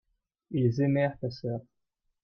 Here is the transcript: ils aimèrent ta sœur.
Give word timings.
ils 0.49 0.81
aimèrent 0.81 1.19
ta 1.19 1.29
sœur. 1.29 1.59